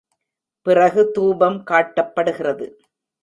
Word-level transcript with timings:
பிறகு 0.65 1.11
தூபம் 1.11 1.59
காட்டப்படுகிறது. 1.71 2.67